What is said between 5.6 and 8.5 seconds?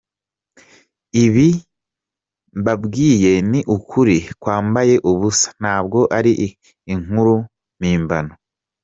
ntabwo ari inkuru mpimbano.